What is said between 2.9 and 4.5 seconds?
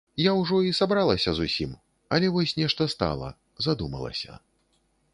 стала, задумалася.